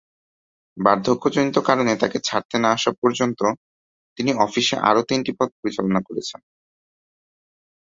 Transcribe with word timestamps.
বার্ধক্যজনিত 0.77 1.57
কারণে 1.67 1.93
তাকে 2.01 2.17
ছাড়তে 2.27 2.55
না 2.59 2.69
আসা 2.73 2.91
পর্যন্ত 3.01 3.39
তিনি 4.17 4.31
অফিসে 4.45 4.75
আরও 4.89 5.01
তিনটি 5.09 5.31
পদ 5.39 5.49
পরিচালনা 5.59 5.99
করেছেন। 6.07 6.41